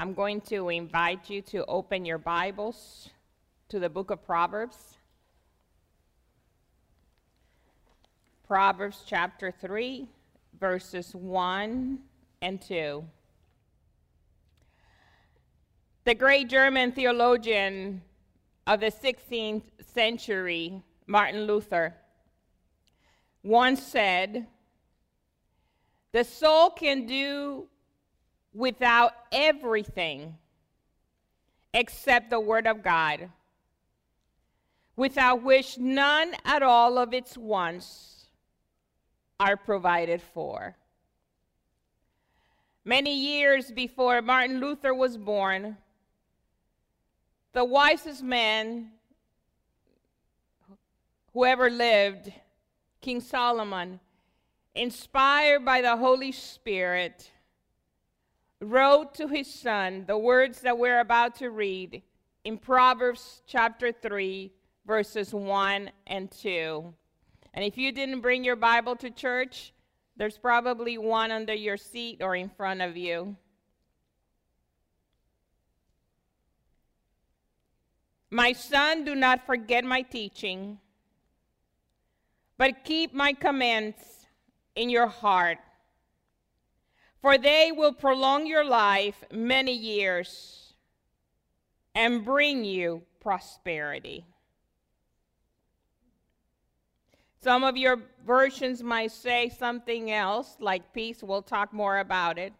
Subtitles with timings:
[0.00, 3.10] I'm going to invite you to open your Bibles
[3.68, 4.76] to the book of Proverbs.
[8.46, 10.06] Proverbs chapter 3,
[10.60, 11.98] verses 1
[12.42, 13.04] and 2.
[16.04, 18.00] The great German theologian
[18.68, 21.96] of the 16th century, Martin Luther,
[23.42, 24.46] once said,
[26.12, 27.66] The soul can do
[28.52, 30.36] without everything
[31.74, 33.28] except the Word of God,
[34.96, 38.26] without which none at all of its wants
[39.38, 40.76] are provided for.
[42.84, 45.76] Many years before Martin Luther was born,
[47.52, 48.92] the wisest man
[51.32, 52.32] who ever lived,
[53.00, 54.00] King Solomon,
[54.74, 57.30] inspired by the Holy Spirit,
[58.60, 62.02] wrote to his son the words that we're about to read
[62.44, 64.52] in Proverbs chapter 3,
[64.86, 66.94] verses 1 and 2.
[67.54, 69.72] And if you didn't bring your Bible to church,
[70.16, 73.36] there's probably one under your seat or in front of you.
[78.30, 80.78] My son, do not forget my teaching,
[82.58, 84.26] but keep my commands
[84.74, 85.58] in your heart
[87.20, 90.74] for they will prolong your life many years
[91.94, 94.24] and bring you prosperity.
[97.40, 101.22] Some of your versions might say something else, like peace.
[101.22, 102.52] We'll talk more about it.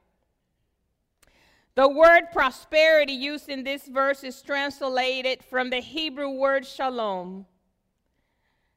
[1.74, 7.46] The word prosperity used in this verse is translated from the Hebrew word shalom.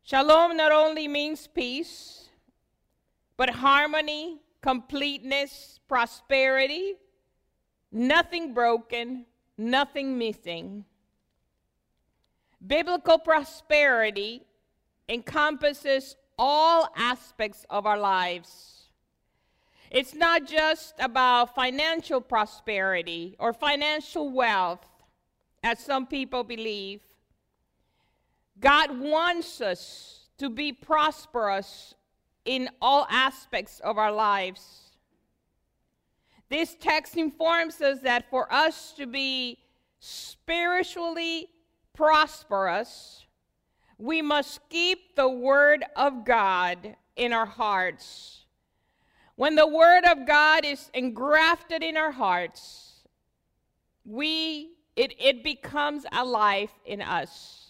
[0.04, 2.30] Shalom not only means peace,
[3.38, 6.95] but harmony, completeness, prosperity,
[7.92, 9.26] nothing broken,
[9.58, 10.86] nothing missing.
[12.66, 14.44] Biblical prosperity
[15.09, 18.90] encompasses all aspects of our lives.
[19.90, 24.88] It's not just about financial prosperity or financial wealth,
[25.64, 27.02] as some people believe.
[28.59, 31.94] God wants us to be prosperous
[32.46, 34.91] in all aspects of our lives.
[36.50, 39.59] This text informs us that for us to be
[40.00, 41.47] spiritually
[41.94, 43.25] prosperous,
[43.97, 48.46] we must keep the Word of God in our hearts.
[49.35, 53.03] When the Word of God is engrafted in our hearts,
[54.03, 57.60] we, it, it becomes alive in us.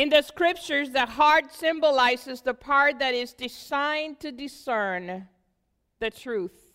[0.00, 5.28] In the scriptures, the heart symbolizes the part that is designed to discern
[5.98, 6.72] the truth.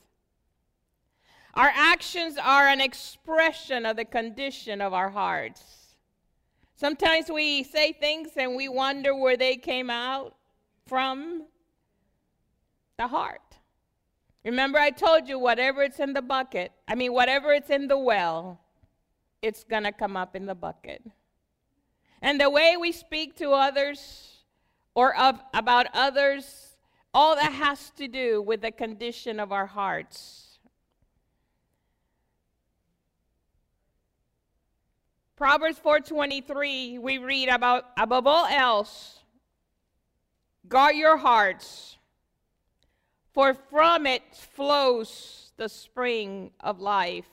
[1.56, 5.96] Our actions are an expression of the condition of our hearts.
[6.76, 10.36] Sometimes we say things and we wonder where they came out
[10.86, 11.48] from
[13.00, 13.58] the heart.
[14.44, 17.98] Remember, I told you whatever it's in the bucket, I mean, whatever it's in the
[17.98, 18.62] well,
[19.42, 21.02] it's going to come up in the bucket.
[22.22, 24.44] And the way we speak to others
[24.96, 26.78] or of, about others,
[27.14, 30.60] all that has to do with the condition of our hearts.
[35.36, 39.20] Proverbs 4:23 we read about above all else
[40.68, 41.98] guard your hearts
[43.34, 47.28] for from it flows the spring of life.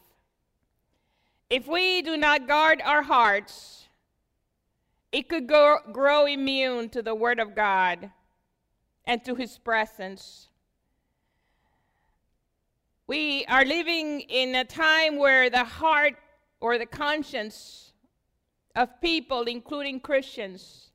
[1.48, 3.86] If we do not guard our hearts,
[5.12, 8.10] it could grow immune to the Word of God
[9.04, 10.48] and to His presence.
[13.06, 16.14] We are living in a time where the heart
[16.60, 17.92] or the conscience
[18.74, 20.92] of people, including Christians,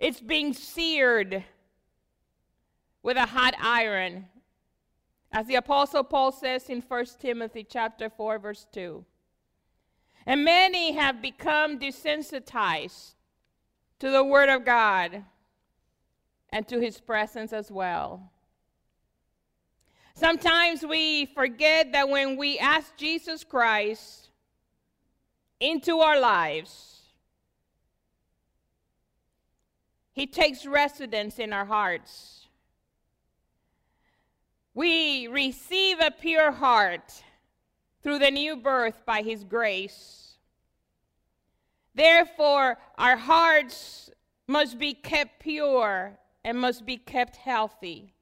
[0.00, 1.44] it's being seared
[3.04, 4.26] with a hot iron.
[5.30, 9.04] As the apostle Paul says in 1 Timothy chapter 4 verse 2.
[10.26, 13.14] And many have become desensitized
[13.98, 15.24] to the Word of God
[16.50, 18.30] and to His presence as well.
[20.14, 24.28] Sometimes we forget that when we ask Jesus Christ
[25.58, 27.00] into our lives,
[30.12, 32.46] He takes residence in our hearts.
[34.74, 37.22] We receive a pure heart
[38.02, 40.34] through the new birth by his grace.
[41.94, 44.10] Therefore, our hearts
[44.46, 48.14] must be kept pure and must be kept healthy.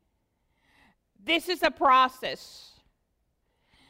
[1.22, 2.72] This is a process.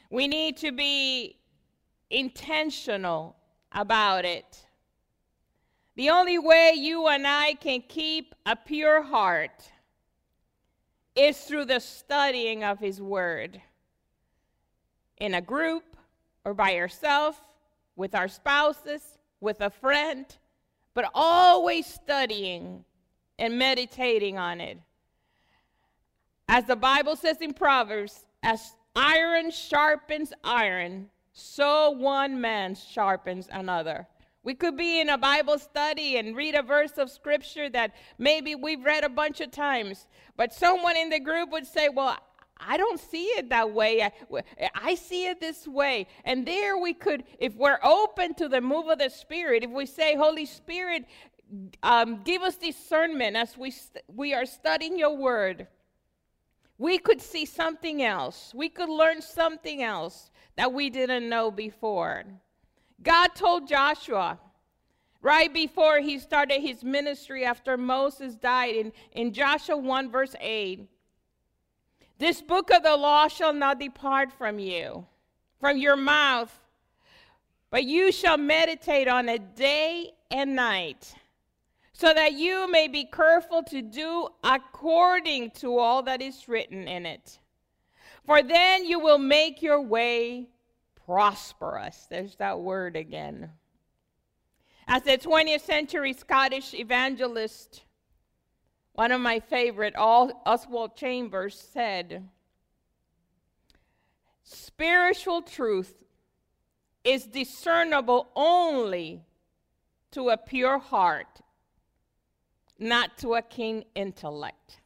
[0.09, 1.37] We need to be
[2.09, 3.35] intentional
[3.71, 4.65] about it.
[5.95, 9.71] The only way you and I can keep a pure heart
[11.15, 13.61] is through the studying of His Word.
[15.21, 15.95] In a group
[16.43, 17.39] or by yourself,
[17.95, 20.25] with our spouses, with a friend,
[20.95, 22.83] but always studying
[23.37, 24.79] and meditating on it.
[26.47, 34.07] As the Bible says in Proverbs, as iron sharpens iron, so one man sharpens another.
[34.41, 38.55] We could be in a Bible study and read a verse of scripture that maybe
[38.55, 42.17] we've read a bunch of times, but someone in the group would say, Well,
[42.67, 44.03] I don't see it that way.
[44.03, 44.11] I,
[44.75, 46.07] I, see it this way.
[46.25, 49.85] And there we could, if we're open to the move of the Spirit, if we
[49.85, 51.05] say, Holy Spirit,
[51.81, 55.67] um, give us discernment as we, st- we are studying your word,
[56.77, 58.53] we could see something else.
[58.55, 62.23] We could learn something else that we didn't know before.
[63.01, 64.39] God told Joshua
[65.21, 70.87] right before he started his ministry after Moses died in, in Joshua 1, verse 8
[72.21, 75.07] This book of the law shall not depart from you,
[75.59, 76.55] from your mouth,
[77.71, 81.15] but you shall meditate on it day and night
[81.93, 87.07] so that you may be careful to do according to all that is written in
[87.07, 87.39] it.
[88.23, 90.47] For then you will make your way
[91.07, 92.05] prosperous.
[92.07, 93.49] There's that word again.
[94.87, 97.81] As a 20th century Scottish evangelist,
[98.93, 102.27] one of my favorite, Oswald Chambers, said,
[104.43, 106.03] Spiritual truth
[107.03, 109.23] is discernible only
[110.11, 111.41] to a pure heart
[112.81, 114.81] not to a keen intellect.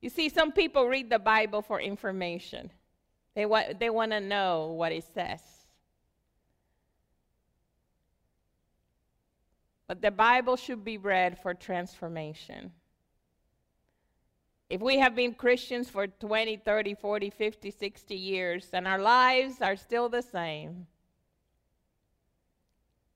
[0.00, 2.72] You see, some people read the Bible for information,
[3.34, 5.40] they, wa- they want to know what it says.
[9.88, 12.72] But the Bible should be read for transformation.
[14.68, 19.62] If we have been Christians for 20, 30, 40, 50, 60 years and our lives
[19.62, 20.86] are still the same,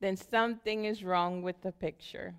[0.00, 2.34] then something is wrong with the picture.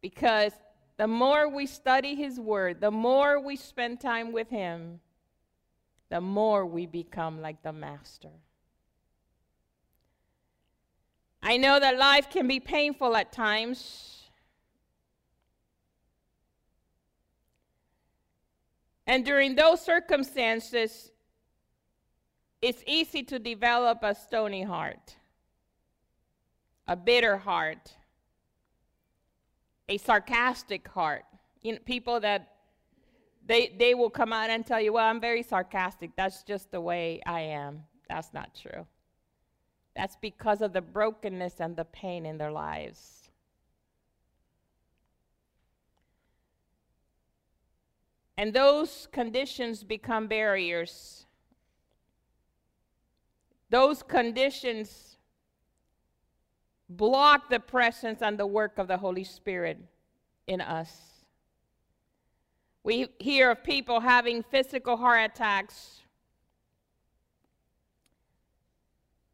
[0.00, 0.52] Because
[0.96, 4.98] the more we study His Word, the more we spend time with Him,
[6.08, 8.30] the more we become like the Master.
[11.42, 14.28] I know that life can be painful at times.
[19.06, 21.10] And during those circumstances,
[22.62, 25.16] it's easy to develop a stony heart,
[26.86, 27.96] a bitter heart,
[29.88, 31.24] a sarcastic heart.
[31.62, 32.54] You know, people that
[33.44, 36.14] they they will come out and tell you, "Well, I'm very sarcastic.
[36.16, 38.86] That's just the way I am." That's not true.
[39.96, 43.30] That's because of the brokenness and the pain in their lives.
[48.36, 51.26] And those conditions become barriers.
[53.68, 55.18] Those conditions
[56.88, 59.78] block the presence and the work of the Holy Spirit
[60.46, 61.24] in us.
[62.82, 66.00] We hear of people having physical heart attacks.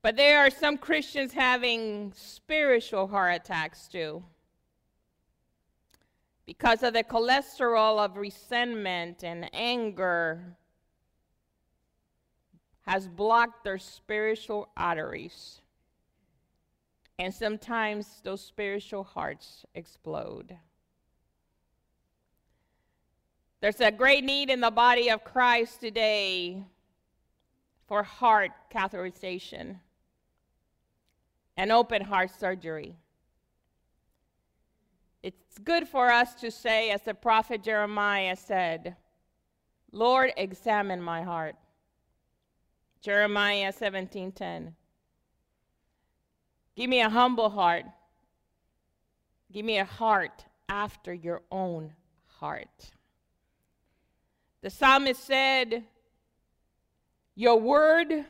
[0.06, 4.22] But there are some Christians having spiritual heart attacks too.
[6.46, 10.56] Because of the cholesterol of resentment and anger
[12.82, 15.60] has blocked their spiritual arteries.
[17.18, 20.56] And sometimes those spiritual hearts explode.
[23.60, 26.62] There's a great need in the body of Christ today
[27.88, 29.80] for heart catheterization
[31.56, 32.96] and open heart surgery.
[35.22, 38.96] It's good for us to say, as the prophet Jeremiah said,
[39.90, 41.56] Lord, examine my heart.
[43.00, 44.74] Jeremiah 17:10.
[46.76, 47.86] Give me a humble heart.
[49.50, 51.94] Give me a heart after your own
[52.26, 52.92] heart.
[54.60, 55.84] The psalmist said,
[57.34, 58.26] Your word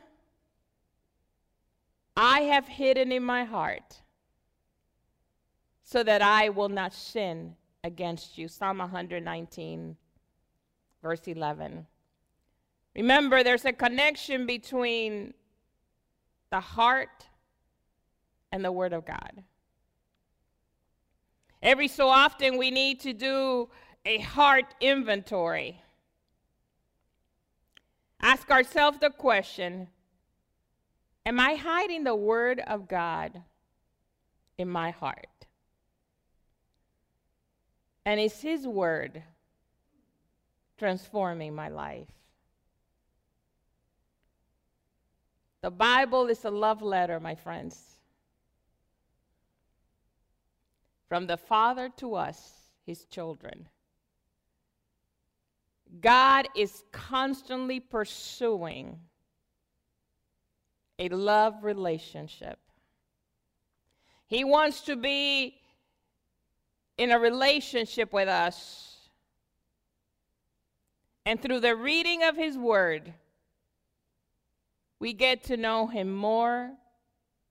[2.19, 4.01] I have hidden in my heart
[5.83, 8.47] so that I will not sin against you.
[8.47, 9.95] Psalm 119,
[11.03, 11.85] verse 11.
[12.95, 15.35] Remember, there's a connection between
[16.49, 17.27] the heart
[18.51, 19.43] and the Word of God.
[21.61, 23.69] Every so often, we need to do
[24.05, 25.81] a heart inventory.
[28.19, 29.87] ask ourselves the question
[31.27, 33.43] Am I hiding the Word of God
[34.57, 35.27] in my heart?
[38.05, 39.21] And is His Word
[40.77, 42.07] transforming my life?
[45.59, 47.99] The Bible is a love letter, my friends.
[51.09, 52.53] From the Father to us,
[52.85, 53.67] His children.
[55.99, 59.01] God is constantly pursuing
[60.99, 62.59] a love relationship.
[64.27, 65.55] He wants to be
[66.97, 69.09] in a relationship with us.
[71.25, 73.13] And through the reading of His Word,
[74.99, 76.71] we get to know Him more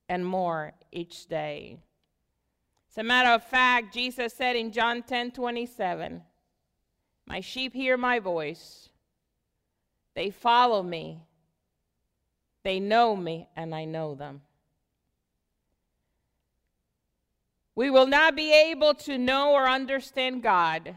[0.08, 1.78] and more each day.
[2.90, 6.22] As a matter of fact, Jesus said in John 10 27,
[7.26, 8.88] My sheep hear my voice,
[10.14, 11.26] they follow me
[12.66, 14.40] they know me, and I know them.
[17.76, 20.96] We will not be able to know or understand God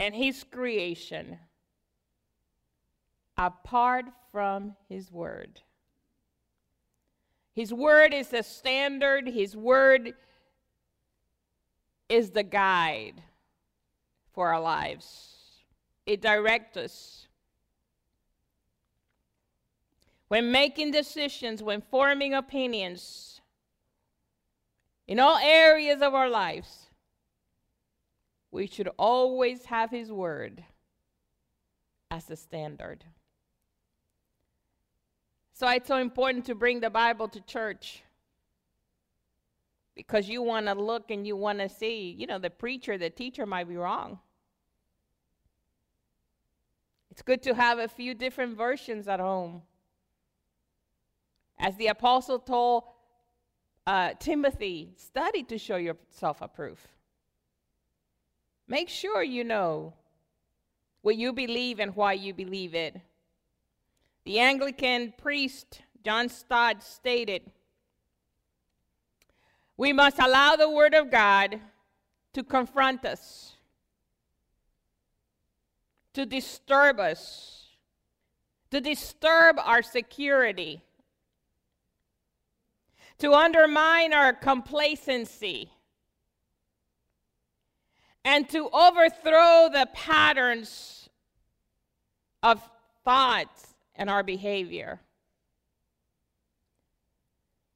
[0.00, 1.38] and His creation
[3.36, 5.60] apart from His Word.
[7.52, 10.14] His Word is the standard, His Word
[12.08, 13.20] is the guide
[14.32, 15.34] for our lives.
[16.06, 17.27] It directs us.
[20.28, 23.40] When making decisions, when forming opinions,
[25.06, 26.90] in all areas of our lives,
[28.50, 30.64] we should always have His Word
[32.10, 33.04] as the standard.
[35.54, 38.02] So it's so important to bring the Bible to church
[39.96, 43.10] because you want to look and you want to see, you know, the preacher, the
[43.10, 44.20] teacher might be wrong.
[47.10, 49.62] It's good to have a few different versions at home.
[51.58, 52.84] As the apostle told
[53.86, 56.86] uh, Timothy, study to show yourself approved.
[58.68, 59.94] Make sure you know
[61.00, 63.00] what you believe and why you believe it.
[64.24, 67.50] The Anglican priest, John Stott, stated
[69.76, 71.58] We must allow the Word of God
[72.34, 73.54] to confront us,
[76.12, 77.68] to disturb us,
[78.70, 80.82] to disturb our security
[83.18, 85.70] to undermine our complacency,
[88.24, 91.08] and to overthrow the patterns
[92.42, 92.62] of
[93.04, 95.00] thoughts and our behavior.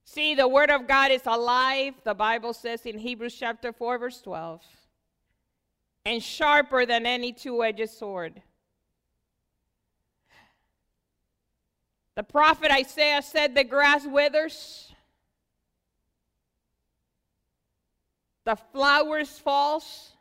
[0.05, 4.21] See, the Word of God is alive, the Bible says in Hebrews chapter 4, verse
[4.21, 4.63] 12,
[6.05, 8.43] and sharper than any two edged sword.
[12.15, 14.92] The prophet Isaiah said, The grass withers
[18.45, 20.13] the flowers falls,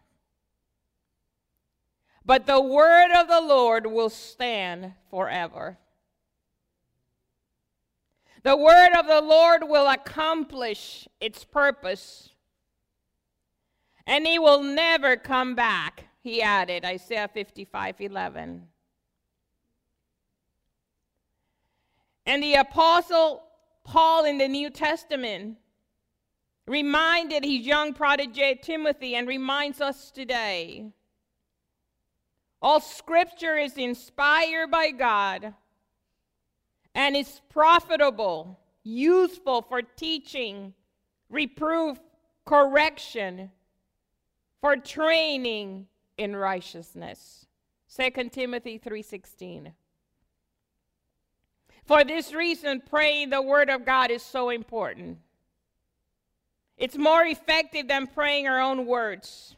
[2.26, 5.78] but the word of the Lord will stand forever.
[8.44, 12.30] The word of the Lord will accomplish its purpose,
[14.06, 18.68] and he will never come back, he added, Isaiah 55 11.
[22.26, 23.44] And the apostle
[23.84, 25.58] Paul in the New Testament
[26.68, 30.92] reminded his young protege Timothy and reminds us today.
[32.62, 35.54] All scripture is inspired by God
[36.94, 40.74] and is profitable, useful for teaching,
[41.30, 41.98] reproof,
[42.46, 43.52] correction,
[44.60, 45.88] for training
[46.18, 47.48] in righteousness.
[47.88, 49.74] 2 Timothy 3:16.
[51.84, 55.18] For this reason praying the word of God is so important.
[56.82, 59.56] It's more effective than praying our own words.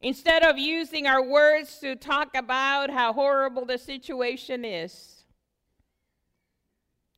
[0.00, 5.22] Instead of using our words to talk about how horrible the situation is,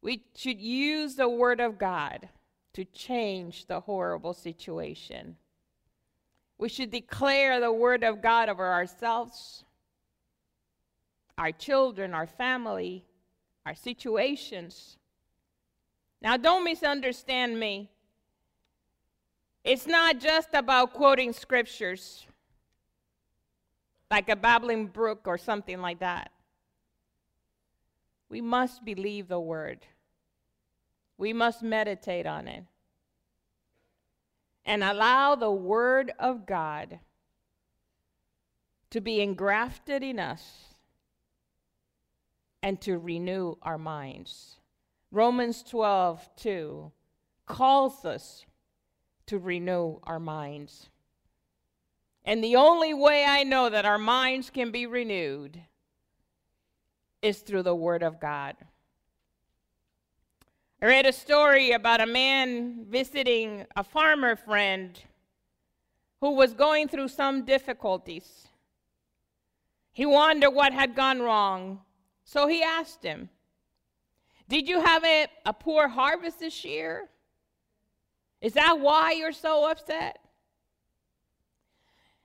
[0.03, 2.29] we should use the Word of God
[2.75, 5.37] to change the horrible situation.
[6.59, 9.65] We should declare the Word of God over ourselves,
[11.39, 13.07] our children, our family,
[13.65, 14.99] our situations.
[16.21, 17.91] Now, don't misunderstand me.
[19.69, 22.27] It's not just about quoting scriptures
[24.11, 26.31] like a babbling brook or something like that.
[28.31, 29.81] We must believe the word.
[31.19, 32.65] We must meditate on it.
[34.65, 37.01] And allow the word of God
[38.89, 40.73] to be engrafted in us
[42.63, 44.57] and to renew our minds.
[45.13, 46.91] Romans 12, 2
[47.45, 48.47] calls us
[49.29, 50.91] to renew our minds.
[52.25, 55.63] And the only way I know that our minds can be renewed
[57.23, 58.57] is through the Word of God.
[60.81, 65.01] I read a story about a man visiting a farmer friend
[66.21, 68.49] who was going through some difficulties.
[69.93, 71.81] He wondered what had gone wrong,
[72.25, 73.31] so he asked him,
[74.49, 77.09] Did you have a, a poor harvest this year?
[78.41, 80.19] Is that why you're so upset?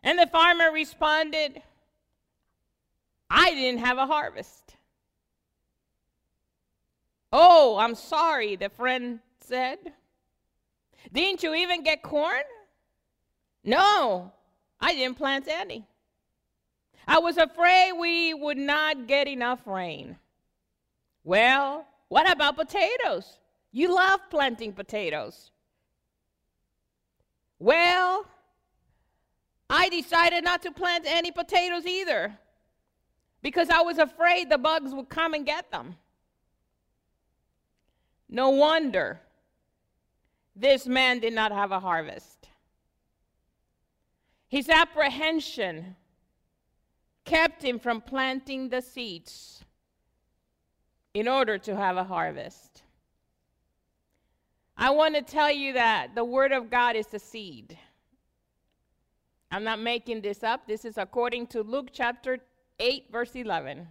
[0.03, 1.62] And the farmer responded,
[3.29, 4.75] I didn't have a harvest.
[7.32, 9.79] Oh, I'm sorry, the friend said.
[11.12, 12.43] Didn't you even get corn?
[13.63, 14.32] No,
[14.79, 15.88] I didn't plant any.
[17.08, 20.17] I was afraid we would not get enough rain.
[21.24, 23.39] Well, what about potatoes?
[23.72, 25.51] You love planting potatoes.
[27.63, 28.25] Well,
[29.70, 32.38] I decided not to plant any potatoes either
[33.41, 35.96] because I was afraid the bugs would come and get them.
[38.27, 39.22] No wonder
[40.53, 42.50] this man did not have a harvest.
[44.50, 45.96] His apprehension
[47.24, 49.63] kept him from planting the seeds
[51.13, 52.62] in order to have a harvest.
[54.77, 57.77] I want to tell you that the Word of God is the seed.
[59.51, 60.67] I'm not making this up.
[60.67, 62.39] This is according to Luke chapter
[62.79, 63.87] 8, verse 11.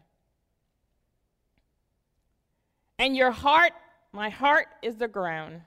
[2.98, 3.72] And your heart,
[4.12, 5.62] my heart is the ground.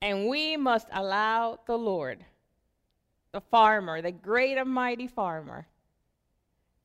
[0.00, 2.24] And we must allow the Lord,
[3.32, 5.66] the farmer, the great and mighty farmer,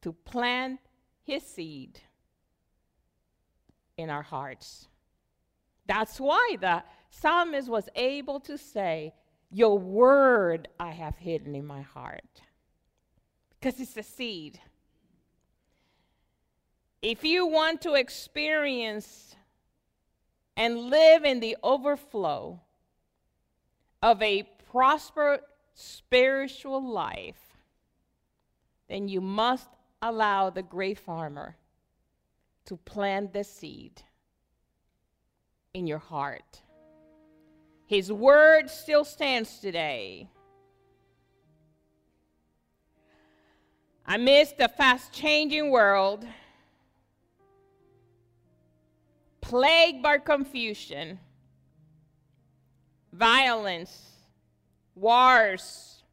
[0.02, 0.80] to plant
[1.24, 2.02] his seed
[3.98, 4.90] in our hearts.
[5.86, 9.14] That's why the psalmist was able to say,
[9.52, 12.42] Your word I have hidden in my heart.
[13.50, 14.60] Because it's a seed.
[17.02, 19.36] If you want to experience
[20.58, 22.62] and live in the overflow
[24.02, 25.42] of a prosperous
[25.76, 27.58] spiritual life,
[28.90, 29.68] then you must
[30.02, 31.58] allow the great farmer
[32.66, 34.02] to plant the seed
[35.76, 36.62] in your heart.
[37.86, 40.30] His word still stands today.
[44.08, 46.26] Amidst a fast changing world,
[49.42, 51.20] plagued by confusion,
[53.12, 54.12] violence,
[54.96, 56.04] wars,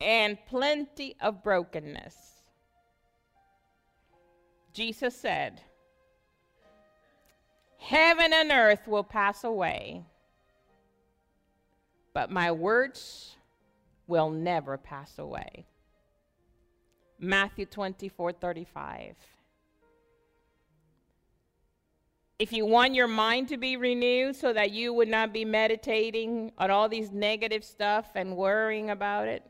[0.00, 2.16] and plenty of brokenness,
[4.72, 5.60] Jesus said,
[7.84, 10.06] Heaven and earth will pass away,
[12.14, 13.36] but my words
[14.06, 15.66] will never pass away.
[17.18, 19.16] Matthew 24 35.
[22.38, 26.52] If you want your mind to be renewed so that you would not be meditating
[26.56, 29.42] on all these negative stuff and worrying about it,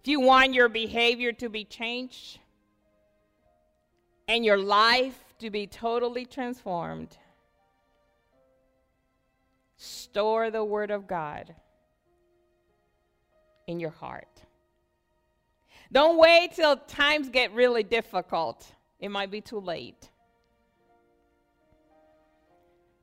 [0.00, 2.38] if you want your behavior to be changed,
[4.28, 7.16] and your life to be totally transformed,
[9.76, 11.54] store the Word of God
[13.66, 14.42] in your heart.
[15.92, 18.66] Don't wait till times get really difficult.
[18.98, 20.10] It might be too late.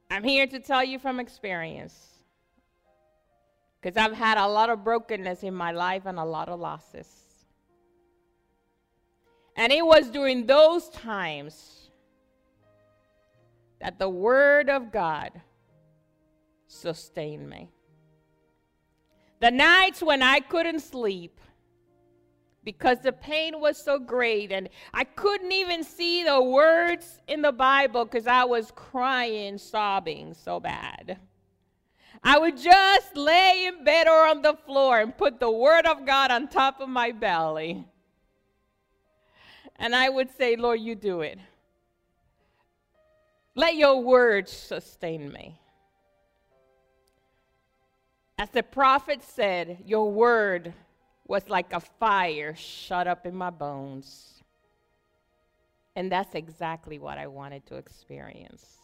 [0.10, 2.14] I'm here to tell you from experience
[3.82, 7.23] because I've had a lot of brokenness in my life and a lot of losses.
[9.56, 11.92] And it was during those times
[13.80, 15.32] that the Word of God
[16.68, 17.70] sustained me.
[19.40, 21.40] The nights when I couldn't sleep
[22.64, 27.52] because the pain was so great and I couldn't even see the words in the
[27.52, 31.20] Bible because I was crying, sobbing so bad.
[32.24, 36.06] I would just lay in bed or on the floor and put the Word of
[36.06, 37.86] God on top of my belly
[39.84, 41.38] and I would say, Lord, you do it.
[43.54, 45.60] Let your words sustain me.
[48.40, 50.74] As the prophet said, your word
[51.28, 54.42] was like a fire shut up in my bones.
[55.98, 58.78] And that's exactly what I wanted to experience.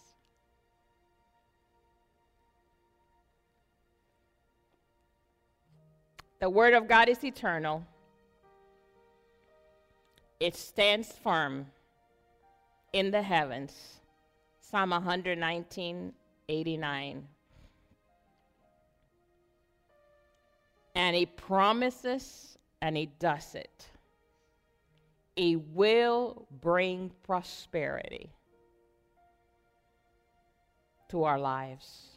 [6.42, 7.86] The Word of God is eternal.
[10.40, 11.68] It stands firm
[12.94, 14.00] in the heavens.
[14.62, 16.14] Psalm 119,
[16.48, 17.28] 89.
[20.96, 23.86] And he promises and he does it.
[25.36, 28.32] He will bring prosperity
[31.10, 32.10] to our lives.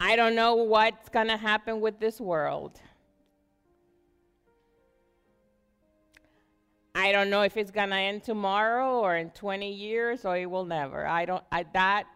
[0.00, 2.80] I don't know what's going to happen with this world.
[6.94, 10.66] I don't know if it's to end tomorrow or in 20 years or it will
[10.66, 11.06] never.
[11.06, 12.06] I don't I that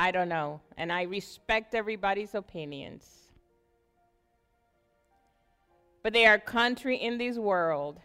[0.00, 0.62] I don't know.
[0.78, 3.06] And I respect everybody's opinions.
[6.02, 8.00] But there are countries in this world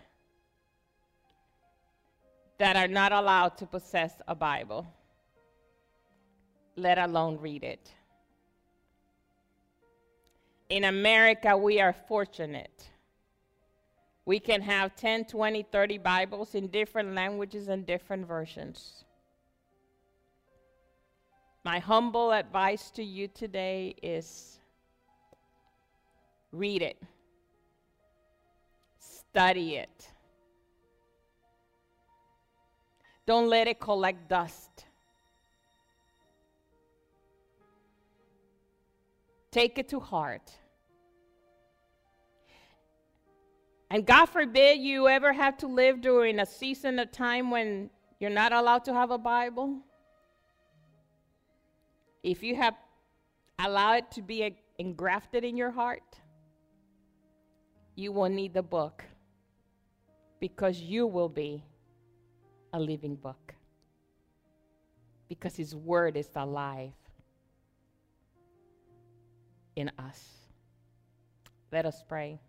[2.58, 4.86] that are not allowed to possess a Bible,
[6.76, 7.92] let alone read it.
[10.68, 12.90] In America, we are fortunate.
[14.26, 19.06] We can have 10, 20, 30 Bibles in different languages and different versions.
[21.64, 24.60] My humble advice to you today is
[26.52, 26.98] read it,
[29.00, 30.10] study it.
[33.28, 34.86] Don't let it collect dust.
[39.52, 40.52] Take it to heart.
[43.90, 48.30] And God forbid you ever have to live during a season of time when you're
[48.30, 49.80] not allowed to have a Bible.
[52.24, 52.76] If you have
[53.60, 56.20] allowed it to be engrafted in your heart,
[57.96, 59.04] you will need the book
[60.40, 61.64] because you will be
[62.74, 63.54] a living book.
[65.30, 66.92] Because His Word is alive
[69.76, 70.24] in us.
[71.72, 72.40] Let us pray.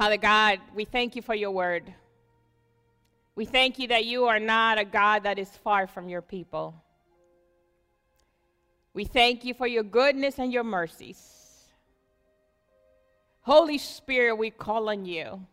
[0.00, 1.92] Father God, we thank you for your word.
[3.34, 6.74] We thank you that you are not a God that is far from your people.
[8.94, 11.20] We thank you for your goodness and your mercies.
[13.42, 15.46] Holy Spirit, we call on you.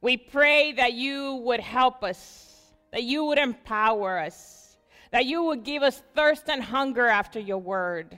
[0.00, 4.76] We pray that you would help us, that you would empower us,
[5.10, 8.16] that you would give us thirst and hunger after your word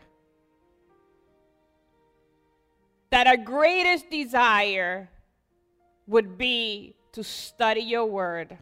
[3.12, 5.10] that our greatest desire
[6.06, 8.56] would be to study your word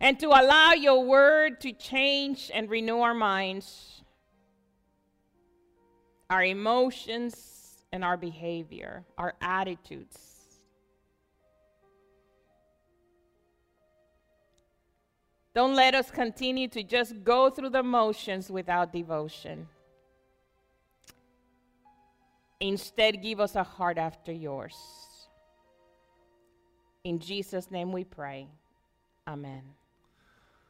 [0.00, 4.02] and to allow your word to change and renew our minds,
[6.30, 10.18] our emotions, and our behavior, our attitudes.
[15.54, 19.68] Don't let us continue to just go through the motions without devotion.
[22.60, 24.76] Instead, give us a heart after yours.
[27.04, 28.48] In Jesus' name we pray.
[29.26, 29.62] Amen.